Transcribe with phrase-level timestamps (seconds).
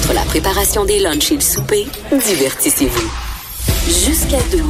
[0.00, 3.10] Entre la préparation des lunchs et le souper, divertissez-vous.
[3.86, 4.62] Jusqu'à 12.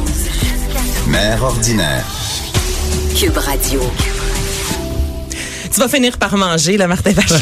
[1.07, 2.05] Mère ordinaire.
[3.15, 3.79] Cube Radio.
[5.73, 7.37] Tu vas finir par manger, là, Martin Vachon.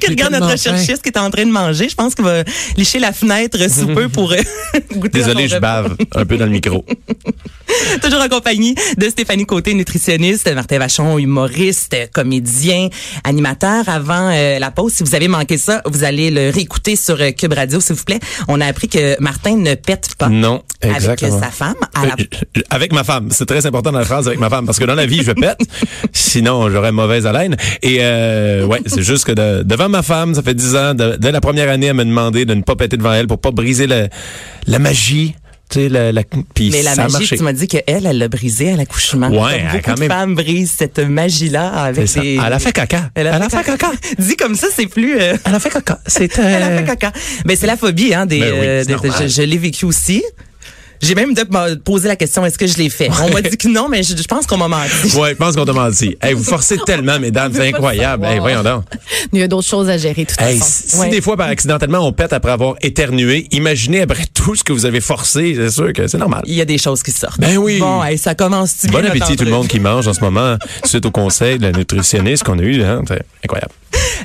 [0.00, 1.88] qui regarde notre recherchiste qui est en train de manger.
[1.88, 2.42] Je pense qu'il va
[2.76, 4.36] licher la fenêtre sous peu pour euh,
[4.92, 6.84] goûter Désolé, je bave un peu dans le micro.
[8.02, 12.88] Toujours en compagnie de Stéphanie Côté, nutritionniste, Martin Vachon, humoriste, comédien,
[13.24, 13.88] animateur.
[13.88, 17.30] Avant euh, la pause, si vous avez manqué ça, vous allez le réécouter sur euh,
[17.30, 18.20] Cube Radio, s'il vous plaît.
[18.48, 20.28] On a appris que Martin ne pète pas.
[20.28, 21.36] Non, Avec exactement.
[21.36, 21.74] euh, sa femme.
[21.94, 22.16] À la...
[22.70, 23.28] Avec ma femme.
[23.30, 25.32] C'est très important dans la phrase avec ma femme parce que dans la vie, je
[25.32, 25.60] pète.
[26.12, 27.56] Sinon, j'aurais mauvaise haleine.
[27.82, 31.16] Et euh, ouais, c'est juste que de- devant ma femme, ça fait dix ans, de-
[31.18, 33.50] dès la première année, elle m'a demandé de ne pas péter devant elle pour pas
[33.50, 34.08] briser la,
[34.66, 35.34] la magie.
[35.70, 36.20] Tu sais, la, la,
[36.60, 39.28] Mais la magie, tu m'as dit qu'elle, elle l'a brisé à l'accouchement.
[39.30, 42.34] Ouais, beaucoup quand de même- femmes brisent cette magie-là avec des...
[42.44, 43.08] Elle a fait caca.
[43.14, 43.90] Elle a, fait, caca.
[44.18, 45.18] Dit comme ça, c'est plus...
[45.18, 45.98] euh, Elle a fait caca.
[46.06, 47.12] C'est Elle a fait caca.
[47.46, 48.40] Mais c'est la phobie, hein, des.
[48.40, 50.22] Ben oui, euh, des- je l'ai vécu aussi.
[51.02, 51.34] J'ai même
[51.84, 53.10] poser la question est-ce que je l'ai fait?
[53.22, 55.16] On m'a dit que non, mais je, je pense qu'on m'a menti.
[55.18, 56.16] Ouais, je pense qu'on t'a menti.
[56.22, 58.24] Hey, vous forcez tellement, mesdames, c'est incroyable.
[58.24, 58.84] Hey, voyons donc.
[59.32, 60.72] Il y a d'autres choses à gérer, de toute Hey, façon.
[60.86, 61.08] si Ouais.
[61.10, 64.86] des fois, par accidentellement, on pète après avoir éternué, imaginez après tout ce que vous
[64.86, 66.42] avez forcé, c'est sûr que c'est normal.
[66.46, 67.40] Il y a des choses qui sortent.
[67.40, 67.78] Ben oui.
[67.80, 70.56] Bon, hey, ça commence tu Bon appétit tout le monde qui mange en ce moment,
[70.84, 72.82] suite au conseil de la nutritionniste qu'on a eu.
[72.82, 73.72] Hein, c'est incroyable.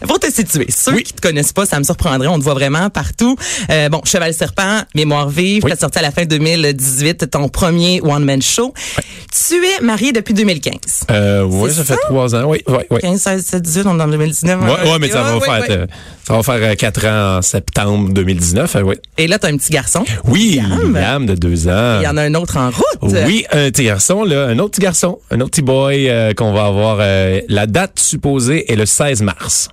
[0.08, 1.04] Pour te situer, ceux Oui.
[1.04, 2.28] qui te connaissent pas, ça me surprendrait.
[2.28, 3.36] On te voit vraiment partout.
[3.72, 5.72] Euh, bon, Cheval Serpent, Mémoire vive, Oui.
[5.72, 8.74] t'as sorti à la fin 2018 ton premier one-man show.
[9.50, 10.74] Tu es marié depuis 2015.
[11.12, 12.46] Euh, oui, ça fait trois ans.
[12.46, 13.00] Oui, oui, oui.
[13.02, 14.60] 15, 16, 17, 18, on est en 2019.
[14.62, 15.86] Ouais, ouais, mais ça va faire, euh,
[16.26, 18.76] ça va faire quatre ans en septembre 2019.
[18.76, 18.96] euh, oui.
[19.18, 20.04] Et là, t'as un petit garçon.
[20.26, 20.94] Oui, Liam.
[20.96, 22.00] Liam de deux ans.
[22.00, 23.12] Il y en a un autre en route.
[23.26, 26.66] Oui, un petit garçon, là, un autre petit garçon, un autre petit boy qu'on va
[26.66, 26.98] avoir.
[26.98, 29.57] la date supposée est le 16 mars.
[29.58, 29.70] Yes.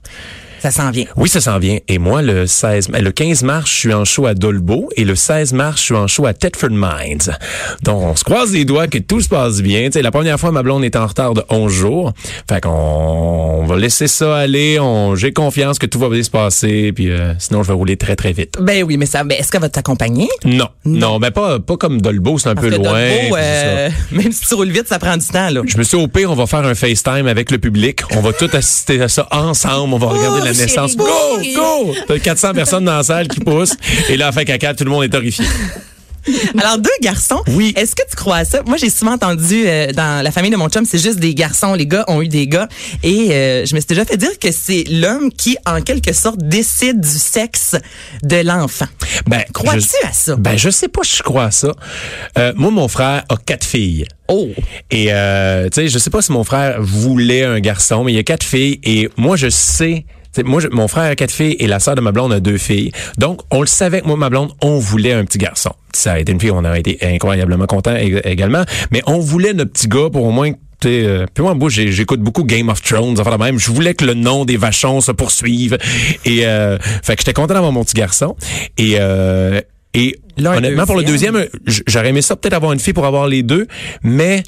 [0.64, 1.04] Ça s'en vient.
[1.18, 1.76] Oui, ça s'en vient.
[1.88, 5.14] Et moi, le 16, le 15 mars, je suis en show à Dolbeau et le
[5.14, 7.36] 16 mars, je suis en show à Thetford Mines.
[7.82, 9.84] Donc, on se croise les doigts que tout se passe bien.
[9.88, 12.12] Tu sais, la première fois, ma blonde est en retard de 11 jours.
[12.48, 14.78] Fait qu'on on va laisser ça aller.
[14.80, 16.92] On, j'ai confiance que tout va bien se passer.
[16.94, 18.56] Puis, euh, sinon, je vais rouler très, très vite.
[18.58, 20.28] Ben oui, mais ça, ben, est-ce qu'elle va t'accompagner?
[20.46, 22.90] Non, non, mais pas, pas comme Dolbeau, c'est un Parce peu loin.
[22.92, 23.36] Ça.
[23.36, 25.60] euh, même si tu roules vite, ça prend du temps, là.
[25.66, 28.00] Je me suis dit, au pire, on va faire un FaceTime avec le public.
[28.16, 29.92] On va tout assister à ça ensemble.
[29.92, 30.96] On va regarder la chérie, naissance.
[30.96, 31.06] Go,
[31.54, 31.94] go!
[32.06, 33.76] T'as 400 personnes dans la salle qui poussent.
[34.08, 35.44] Et là, fait caca, tout le monde est horrifié.
[36.58, 37.42] Alors, deux garçons.
[37.48, 37.72] Oui.
[37.76, 38.62] Est-ce que tu crois à ça?
[38.66, 41.74] Moi, j'ai souvent entendu euh, dans la famille de mon chum, c'est juste des garçons.
[41.74, 42.68] Les gars ont eu des gars.
[43.02, 46.38] Et euh, je me suis déjà fait dire que c'est l'homme qui, en quelque sorte,
[46.38, 47.76] décide du sexe
[48.22, 48.86] de l'enfant.
[49.26, 50.36] Ben, Crois-tu à ça?
[50.36, 51.72] Ben, je sais pas si je crois à ça.
[52.38, 54.06] Euh, moi, mon frère a quatre filles.
[54.28, 54.48] Oh!
[54.90, 58.18] Et, tu sais, je sais pas si mon frère voulait un garçon, mais il y
[58.18, 58.80] a quatre filles.
[58.82, 60.06] Et moi, je sais...
[60.42, 62.58] Moi, je- mon frère a quatre filles et la sœur de ma blonde a deux
[62.58, 62.92] filles.
[63.18, 65.72] Donc, on le savait que moi, ma blonde, on voulait un petit garçon.
[65.92, 68.64] Ça a été une fille, on aurait été incroyablement contents ég- également.
[68.90, 70.50] Mais on voulait notre petit gars pour au moins
[70.80, 73.58] tu sais, euh, puis moi, moi j'écoute beaucoup Game of Thrones, enfin même.
[73.60, 75.78] Je voulais que le nom des vachons se poursuive.
[76.24, 78.36] Et euh, fait que j'étais content d'avoir mon petit garçon.
[78.76, 79.60] Et euh,
[79.94, 81.46] et Là, honnêtement, pour le deuxième.
[81.86, 83.68] j'aurais aimé ça peut-être avoir une fille pour avoir les deux,
[84.02, 84.42] mais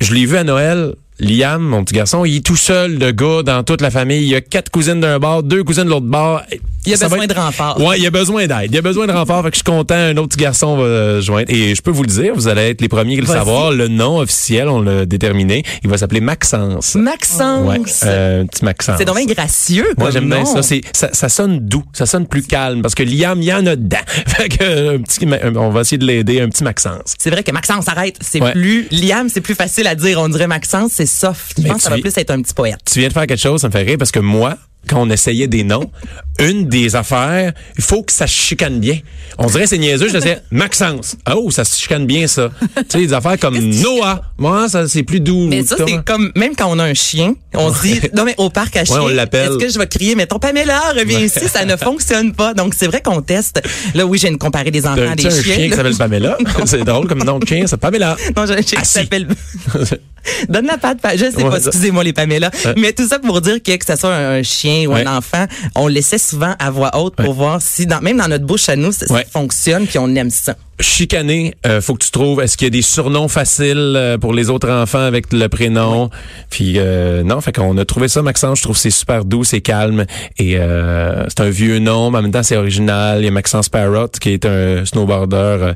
[0.00, 0.94] je l'ai vu à Noël.
[1.20, 4.22] Liam, mon petit garçon, il est tout seul, le gars, dans toute la famille.
[4.22, 6.42] Il y a quatre cousines d'un bord, deux cousines de l'autre bord.
[6.84, 7.80] Il a Ça besoin être- de renfort.
[7.80, 8.70] Ouais, il a besoin d'aide.
[8.72, 9.44] Il a besoin de renfort.
[9.44, 9.94] Fait que je suis content.
[9.94, 11.46] Un autre petit garçon va euh, joindre.
[11.48, 13.70] Et je peux vous le dire, vous allez être les premiers à le savoir.
[13.70, 15.62] Le nom officiel, on l'a déterminé.
[15.84, 16.96] Il va s'appeler Maxence.
[16.96, 17.68] Maxence!
[17.68, 18.96] Ouais, euh, petit Maxence.
[18.98, 20.60] C'est bien gracieux, Moi, j'aime bien ça.
[20.62, 21.10] C'est, ça.
[21.12, 21.84] Ça sonne doux.
[21.92, 23.98] Ça sonne plus calme parce que Liam, il y en a dedans.
[24.26, 25.24] Fait que, euh, un petit,
[25.56, 26.40] on va essayer de l'aider.
[26.40, 27.14] Un petit Maxence.
[27.16, 28.16] C'est vrai que Maxence, arrête.
[28.20, 28.52] C'est Ouais.
[28.52, 28.88] plus...
[28.90, 30.18] Liam, c'est plus facile à dire.
[30.20, 31.60] On dirait Maxence, c'est soft.
[31.60, 32.80] Je pense que ça va plus être un petit poète.
[32.84, 34.58] tu viens de faire quelque chose, ça me fait rire parce que moi,
[34.88, 35.90] quand on essayait des noms,
[36.38, 38.98] une des affaires, il faut que ça se chicane bien.
[39.38, 41.16] On dirait c'est niaiseux, je disais Maxence.
[41.32, 42.50] Oh, ça se chicane bien ça.
[42.76, 44.22] tu sais, des affaires comme Noah.
[44.38, 45.46] Moi, ça c'est plus doux.
[45.46, 48.34] Mais ça, c'est comme, même quand on a un chien, on se dit, non, mais
[48.38, 49.50] au parc à chien, on l'appelle.
[49.52, 52.54] est-ce que je vais crier, mettons, Pamela, reviens ici, ça ne fonctionne pas.
[52.54, 53.62] Donc, c'est vrai qu'on teste.
[53.94, 55.54] Là, oui, j'ai une comparée des enfants à des un chiens.
[55.54, 56.38] chien qui s'appelle Pamela?
[56.66, 58.16] c'est drôle comme nom de chien, c'est Pamela.
[58.36, 59.28] Non, j'ai un chien qui s'appelle...
[60.48, 62.50] Donne la patte, Pa- je sais pas, ça- excusez-moi les Pamela.
[62.76, 65.06] Mais tout ça pour dire que que ce soit un chien chien ou Ouais.
[65.06, 68.28] un enfant, on le laissait souvent à voix haute pour voir si, dans, même dans
[68.28, 70.54] notre bouche à nous, ça, ça fonctionne puis on aime ça.
[70.80, 74.32] Chicané, euh, faut que tu trouves est-ce qu'il y a des surnoms faciles euh, pour
[74.32, 76.10] les autres enfants avec le prénom?
[76.50, 79.44] Puis euh, non, fait qu'on a trouvé ça Maxence, je trouve que c'est super doux,
[79.44, 80.04] c'est calme
[80.38, 83.20] et euh, c'est un vieux nom, mais en même temps c'est original.
[83.20, 85.74] Il y a Maxence Parrot qui est un snowboarder euh,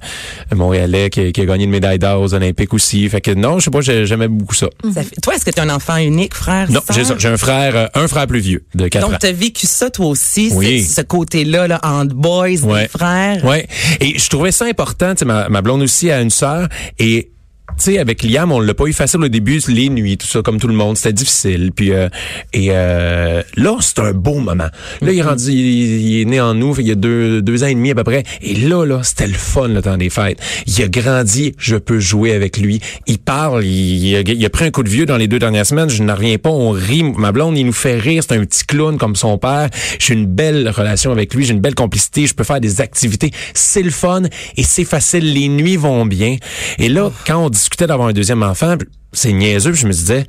[0.55, 3.09] montréalais qui, a- qui a gagné une médaille d'or aux Olympiques aussi.
[3.09, 4.69] Fait que non, je sais pas, j'ai- j'aimais beaucoup ça.
[4.93, 6.71] Ça fait- toi, est-ce que tu es un enfant unique, frère?
[6.71, 6.81] Non,
[7.19, 9.11] j'ai un frère, un frère plus vieux de 4 ans.
[9.11, 10.83] Donc, tu as vécu ça toi aussi, Oui.
[10.83, 12.83] ce, côté-là, là, entre boys, Ouais.
[12.83, 13.45] des frères?
[13.45, 13.67] Ouais.
[14.01, 14.86] Et je trouvais ça important.
[15.17, 16.69] Sais, ma, ma blonde aussi a une sœur
[16.99, 17.31] et
[17.85, 20.59] sais, avec Liam, on l'a pas eu facile au début, les nuits, tout ça, comme
[20.59, 21.73] tout le monde, c'était difficile.
[21.75, 22.09] Puis euh,
[22.53, 24.69] et euh, là, c'est un beau moment.
[25.03, 27.65] Là, il est rendu, il, il est né en nous, il y a deux, deux
[27.65, 28.25] ans et demi à peu près.
[28.43, 30.39] Et là, là, c'était le fun le temps des fêtes.
[30.67, 32.81] Il a grandi, je peux jouer avec lui.
[33.07, 35.39] Il parle, il, il a, il a pris un coup de vieux dans les deux
[35.39, 35.91] dernières semaines.
[35.91, 37.03] Je n'en reviens pas, on rit.
[37.03, 38.23] Ma blonde, il nous fait rire.
[38.27, 39.69] C'est un petit clown comme son père.
[39.99, 42.27] J'ai une belle relation avec lui, j'ai une belle complicité.
[42.27, 43.31] Je peux faire des activités.
[43.55, 44.23] C'est le fun
[44.57, 45.33] et c'est facile.
[45.33, 46.37] Les nuits vont bien.
[46.79, 48.77] Et là, quand on discutait d'avoir un deuxième enfant,
[49.13, 49.73] c'est niaiseux.
[49.73, 50.25] puis Je me disais,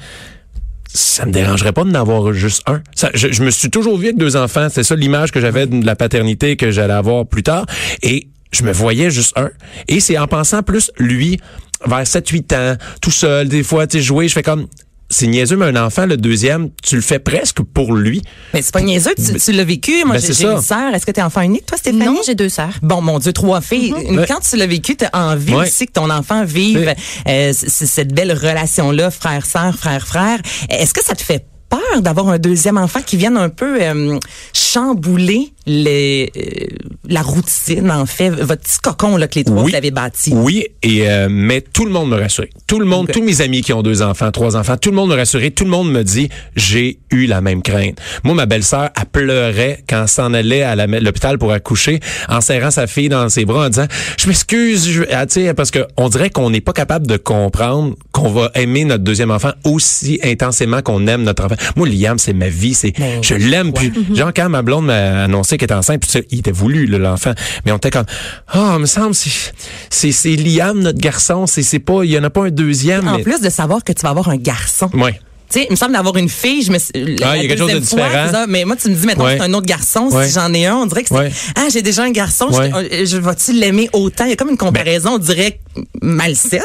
[0.92, 2.81] ça me dérangerait pas d'en avoir juste un.
[3.13, 4.69] Je me suis toujours vu avec deux enfants.
[4.72, 7.68] C'est ça l'image que j'avais de la paternité que j'allais avoir plus tard.
[8.01, 9.51] Et je me voyais juste un.
[9.88, 11.39] Et c'est en pensant plus lui,
[11.86, 14.68] vers 7-8 ans, tout seul, des fois, tu sais, jouer, je fais comme...
[15.09, 18.21] C'est niaiseux, mais un enfant, le deuxième, tu le fais presque pour lui.
[18.54, 20.04] Mais c'est pas niaiseux, tu, tu l'as vécu.
[20.06, 20.94] Moi, Ben, j'ai une sœur.
[20.94, 22.06] Est-ce que tu es enfant unique, toi, Stéphanie?
[22.06, 22.74] Non, j'ai deux sœurs.
[22.81, 23.94] Bon, mon Dieu, trois filles.
[23.94, 24.25] Ouais.
[24.27, 25.65] Quand tu l'as vécu, tu as envie Ouais.
[25.68, 26.94] aussi que ton enfant vive
[27.27, 30.39] euh, cette belle relation-là, frère-sœur, frère-frère.
[30.69, 34.19] Est-ce que ça te fait peur d'avoir un deuxième enfant qui vienne un peu euh,
[34.54, 36.66] chambouler les, euh,
[37.10, 39.72] la routine, en fait, votre petit cocon là, que les trois Oui.
[39.72, 40.31] vous avez bâti?
[40.34, 42.50] Oui, et euh, mais tout le monde me rassurait.
[42.66, 45.10] Tout le monde, tous mes amis qui ont deux enfants, trois enfants, tout le monde
[45.10, 45.52] me rassurait.
[45.52, 48.00] Tout le monde me dit, j'ai eu la même crainte.
[48.24, 52.00] Moi, ma belle-sœur, elle pleurait quand elle s'en allait à l'hôpital pour accoucher,
[52.30, 53.88] en serrant sa fille dans ses bras, en disant,
[54.18, 57.18] je m'excuse, je- ah, tu sais, parce que on dirait qu'on n'est pas capable de
[57.18, 61.56] comprendre qu'on va aimer notre deuxième enfant aussi intensément qu'on aime notre enfant.
[61.75, 63.74] Moi, Liam, c'est ma vie, c'est, Ben, je l'aime.
[63.74, 66.86] Puis, genre quand ma blonde m'a annoncé qu'elle était enceinte, puis ça, il était voulu
[66.88, 67.33] l'enfant,
[67.65, 68.06] mais on était comme,
[68.50, 72.24] ah, il me semble, c'est, c'est, Liam notre garçon, c'est, c'est pas, il y en
[72.24, 73.07] a pas un deuxième.
[73.07, 74.89] En mais- plus de savoir que tu vas avoir un garçon.
[74.94, 75.19] Ouais.
[75.50, 76.77] Tu sais, il me semble d'avoir une fille, je me
[77.24, 78.45] Ah, il y a quelque chose de fois, différent.
[78.50, 79.38] mais moi, tu me dis, maintenant, Ouais.
[79.38, 80.09] c'est un autre garçon.
[80.12, 80.27] Ouais.
[80.27, 81.31] Si j'en ai un, on dirait que c'est, Ouais.
[81.56, 82.69] ah, j'ai déjà un garçon, Ouais.
[82.92, 84.25] je, je vais-tu l'aimer autant?
[84.25, 85.59] Il y a comme une comparaison, on dirait,
[86.01, 86.62] malsaine.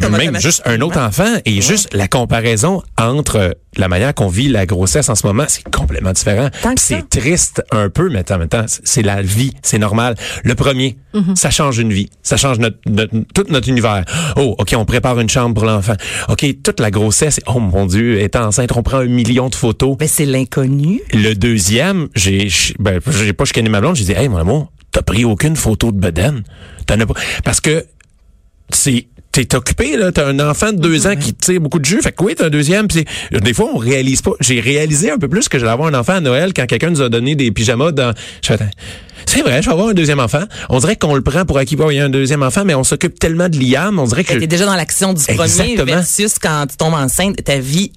[0.00, 4.48] Comme même juste un autre enfant et juste la comparaison entre la manière qu'on vit
[4.48, 6.48] la grossesse en ce moment, c'est complètement différent.
[6.76, 10.16] C'est triste un peu, mais en même temps, c'est- la vie, c'est normal.
[10.44, 11.34] Le premier, Mm-hmm.
[11.34, 14.04] ça change une vie, ça change notre, notre- tout notre univers.
[14.36, 15.94] Oh, ok, on prépare une chambre pour l'enfant.
[16.28, 19.96] Ok, toute la grossesse, oh mon Dieu, étant enceinte, on prend un million de photos.
[19.98, 21.00] Ben, c'est l'inconnu.
[21.12, 22.48] Le deuxième, j'ai,
[22.78, 25.90] ben, j'ai pas chicané ma blonde, j'ai dit, hey, mon amour, t'as pris aucune photo
[25.90, 26.44] de bedaine.
[26.86, 27.14] T'en as pas.
[27.44, 27.84] Parce que,
[28.76, 32.00] c'est, t'es occupé, là, t'as un enfant de deux ans qui tire beaucoup de jus,
[32.02, 34.32] fait que oui, t'as un deuxième, pis des fois, on réalise pas.
[34.40, 37.02] J'ai réalisé un peu plus que j'allais avoir un enfant à Noël quand quelqu'un nous
[37.02, 38.12] a donné des pyjamas dans,
[39.26, 40.42] c'est vrai, je vais avoir un deuxième enfant.
[40.68, 42.84] On dirait qu'on le prend pour acquis, il y a un deuxième enfant, mais on
[42.84, 45.84] s'occupe tellement de Liam, on dirait que, T'es déjà dans l'action du premier Exactement.
[45.84, 47.92] versus quand tu tombes enceinte, ta vie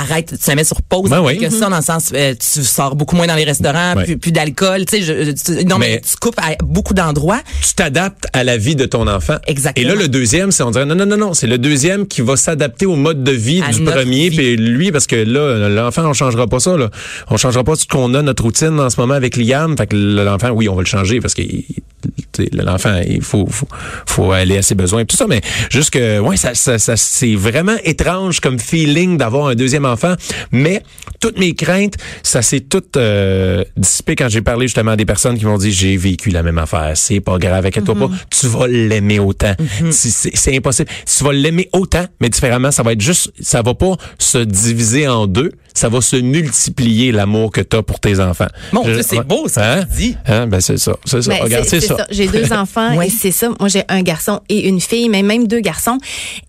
[0.00, 1.10] arrête, tu la mets sur pause.
[1.10, 1.38] Ben oui.
[1.38, 4.04] que ça, dans le sens, euh, tu sors beaucoup moins dans les restaurants, Ouais.
[4.04, 7.40] plus, plus d'alcool, tu sais, tu- non, mais, Mais- tu coupes à beaucoup d'endroits.
[7.62, 9.36] tu t'adaptes à la vie de ton enfant.
[9.46, 9.86] Exactement.
[9.86, 12.20] Et là, le deuxième, c'est on dirait non, non, non, non, c'est le deuxième qui
[12.20, 14.30] va s'adapter au mode de vie À du premier.
[14.30, 16.76] Puis lui, parce que là, l'enfant, on changera pas ça.
[16.76, 16.90] Là.
[17.30, 19.76] On changera pas ce qu'on a, notre routine en ce moment avec Liam.
[19.76, 21.82] Fait que l'enfant, oui, on va le changer parce que il- tu sais,
[22.52, 23.68] l'enfant, il faut, faut,
[24.06, 25.26] faut aller à ses besoins et tout ça.
[25.26, 25.40] Mais
[25.70, 30.14] juste que, ouais, ça, ça, ça c'est vraiment étrange comme feeling d'avoir un deuxième enfant.
[30.52, 30.82] Mais
[31.20, 35.38] toutes mes craintes, ça s'est tout euh, dissipé quand j'ai parlé justement à des personnes
[35.38, 36.92] qui m'ont dit j'ai vécu la même affaire.
[36.94, 38.10] C'est pas grave, inquiète-toi pas.
[38.30, 39.54] Tu vas l'aimer autant.
[39.90, 40.90] C'est c'est impossible.
[41.06, 42.70] Tu vas l'aimer autant, mais différemment.
[42.70, 45.52] Ça va être juste, ça va pas se diviser en deux.
[45.78, 48.48] Ça va se multiplier l'amour que t'as pour tes enfants.
[48.84, 49.84] Dieu, c'est beau, ça, Hein?
[49.84, 50.16] tu dis.
[50.26, 50.46] Hein?
[50.48, 51.30] Ben c'est ça, c'est ça.
[51.30, 52.06] Ben, Regarde, c'est- c'est ça.
[52.10, 53.06] J'ai deux enfants Ouais.
[53.06, 53.48] et c'est ça.
[53.60, 55.98] Moi, j'ai un garçon et une fille, mais même deux garçons.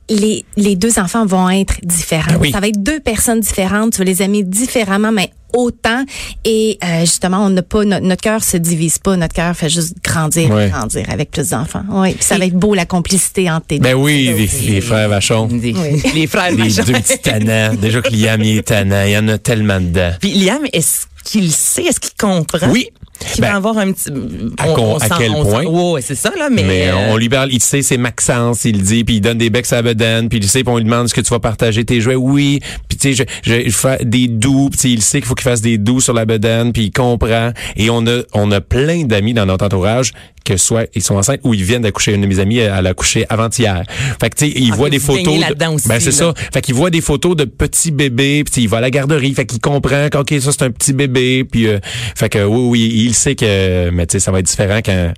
[0.10, 2.38] Les, les deux enfants vont être différents.
[2.40, 2.52] Oui.
[2.52, 3.94] Ça va être deux personnes différentes.
[3.94, 6.04] Tu vas les aimer différemment, mais autant.
[6.46, 9.16] Et euh, justement, on n'a pas notre, notre cœur se divise pas.
[9.18, 10.70] Notre cœur fait juste grandir, Ouais.
[10.70, 11.84] grandir avec plus d'enfants.
[11.90, 12.14] Oui.
[12.14, 15.48] Puis ça va être beau la complicité entre tes Ben oui, les, les frères Vachon.
[15.48, 16.02] Des- Oui.
[16.14, 16.84] Les frères Les Vachon.
[16.84, 17.74] deux petits tannants.
[17.76, 19.04] Déjà que Liam il est tannant.
[19.06, 20.12] Il y en a tellement dedans.
[20.20, 22.70] Puis Liam, est-ce qu'il sait, est-ce qu'il comprend?
[22.72, 22.90] Oui.
[23.34, 24.10] Qui Ben, va avoir un petit.
[24.58, 25.62] à quel on point?
[25.64, 26.64] sent- ouais, c'est ça, là, mais.
[26.64, 29.38] Mais euh, on lui parle, il sait c'est Maxence, il le dit, puis il donne
[29.38, 31.30] des becs à la bedaine, puis il sait, puis on lui demande est-ce que tu
[31.32, 34.94] vas partager tes jouets, oui, puis tu sais, je, je, je fais des doux, puis
[34.94, 37.90] il sait qu'il faut qu'il fasse des doux sur la bedaine, puis il comprend, et
[37.90, 40.14] on a, on a plein d'amis dans notre entourage
[40.50, 42.14] que soit ils sont enceintes ou ils viennent d'accoucher.
[42.14, 43.84] Une de mes amies, elle a accouché avant-hier.
[44.22, 45.24] Fait que tu sais, il Ah, voit que des photos.
[45.26, 46.34] de- aussi, ben c'est ça.
[46.54, 49.46] Fait qu'il voit des photos de petits bébés, puis il va à la garderie, fait
[49.46, 51.80] qu'il comprend qu'ok ça c'est un petit bébé, puis euh,
[52.16, 55.14] fait que oui oui, il sait que mais tu sais ça va être différent quand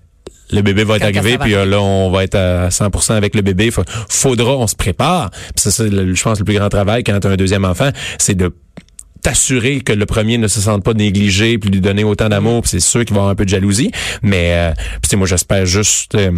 [0.53, 3.41] le bébé va être arrivé, puis euh, là, on va être à 100% avec le
[3.41, 3.71] bébé.
[3.71, 5.29] Fa- Faudra, on se prépare.
[5.31, 7.89] Puis ça, c'est, je pense, le plus grand travail quand tu as un deuxième enfant,
[8.19, 8.53] c'est de
[9.21, 12.71] t'assurer que le premier ne se sente pas négligé, puis lui donner autant d'amour, puis
[12.71, 13.91] c'est sûr qu'il va avoir un peu de jalousie.
[14.21, 14.71] Mais euh,
[15.07, 16.15] puis moi, j'espère juste...
[16.15, 16.31] euh,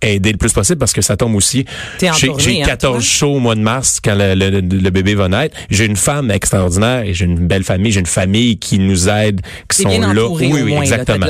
[0.00, 1.64] aider le plus possible parce que ça tombe aussi.
[2.00, 3.00] J'ai tournée, j'ai hein, 14 toi?
[3.02, 5.56] shows au mois de mars quand le, le- le bébé va naître.
[5.70, 7.90] J'ai une femme extraordinaire et j'ai une belle famille.
[7.90, 10.28] J'ai une famille qui nous aide, qui sont bien là.
[10.30, 11.26] oui, oui, moins, exactement.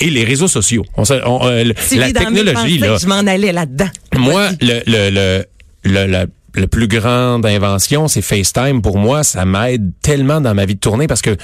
[0.00, 0.86] Et les réseaux sociaux.
[0.96, 2.96] On, on- euh, le- la technologie, là.
[2.98, 3.90] Je m'en allais là-dedans.
[4.16, 5.44] Moi, le, le, le,
[5.84, 6.26] le, la-
[6.56, 8.82] la plus grande invention, c'est FaceTime.
[8.82, 11.36] Pour moi, ça m'aide tellement dans ma vie de tournée parce que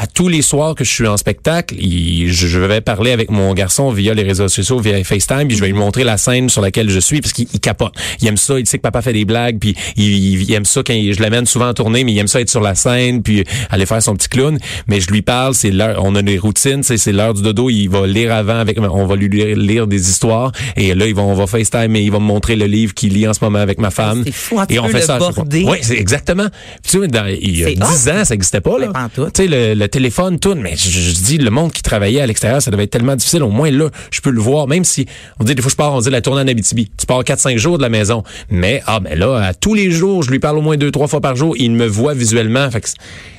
[0.00, 3.52] à tous les soirs que je suis en spectacle, il- je vais parler avec mon
[3.52, 6.62] garçon via les réseaux sociaux, via FaceTime, puis je vais lui montrer la scène sur
[6.62, 7.92] laquelle je suis, parce qu'il il capote.
[8.22, 10.92] Il aime ça, il sait que papa fait des blagues, puis il, aime ça quand
[10.92, 13.42] il- je l'amène souvent en tournée, mais il aime ça être sur la scène, puis
[13.70, 14.58] aller faire son petit clown.
[14.86, 17.88] Mais je lui parle, c'est l'heure, on a des routines, c'est l'heure du dodo, il
[17.88, 21.28] va lire avant, avec, on va lui lire, lire des histoires, et là, ils vont,
[21.30, 23.58] on va FaceTime, et il va me montrer le livre qu'il lit en ce moment
[23.58, 24.24] avec ma femme.
[24.32, 25.18] fou, et on fait le ça.
[25.66, 26.46] Oui, c'est exactement.
[26.82, 28.10] Puis tu sais, dans- il y a C'est 10 hot.
[28.12, 28.92] ans, ça n'existait pas, là.
[29.34, 32.62] Tu sais, le, le téléphone, tout, mais je, dis, le monde qui travaillait à l'extérieur,
[32.62, 33.42] ça devait être tellement difficile.
[33.42, 35.06] Au moins, là, je peux le voir, même si,
[35.40, 36.90] on dit, des fois, je pars, on dit la tournée en Abitibi.
[36.96, 38.22] Tu pars 4-5 jours de la maison.
[38.50, 41.08] Mais, ah, ben là, à tous les jours, je lui parle au moins deux, trois
[41.08, 41.54] fois par jour.
[41.58, 42.68] Il me voit visuellement.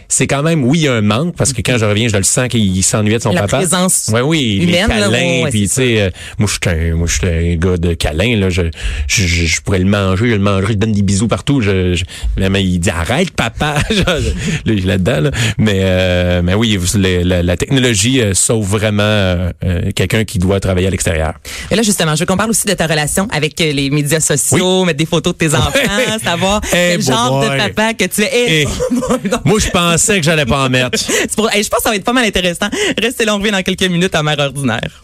[0.09, 2.17] C'est quand même, oui, il y a un manque, parce que quand je reviens, je
[2.17, 3.57] le sens qu'il s'ennuyait de son La papa.
[3.57, 7.13] présence ouais, oui, humaine, les là, câlins, ouais, ouais, puis tu sais, euh, moi, je
[7.13, 8.49] suis un, un gars de câlin, là.
[8.49, 8.63] Je,
[9.07, 11.61] je, je, pourrais le manger, je le mangerais, je donne des bisous partout.
[11.61, 12.03] Je, je-
[12.49, 13.75] mais il dit, arrête, papa.
[14.05, 14.17] Là,
[14.65, 15.31] là-dedans, là.
[15.57, 20.59] Mais, euh, mais oui, la, la technologie euh, sauve vraiment euh, euh, quelqu'un qui doit
[20.59, 21.33] travailler à l'extérieur.
[21.71, 24.85] Et là, justement, je veux qu'on parle aussi de ta relation avec les médias sociaux,
[24.85, 25.71] mettre des photos de tes enfants,
[26.23, 27.49] savoir Eh, quel genre boy.
[27.49, 28.29] de papa que tu es.
[28.61, 28.67] Eh,
[29.21, 29.29] Eh.
[29.45, 30.97] Moi, je pensais que j'allais pas en mettre.
[30.99, 32.69] Je pense que ça va être pas mal intéressant.
[32.97, 35.01] Restez là, on revient dans quelques minutes à mère ordinaire.